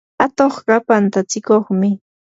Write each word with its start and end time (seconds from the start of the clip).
atuqqa 0.25 0.75
pantatsikuqmi. 0.87 1.89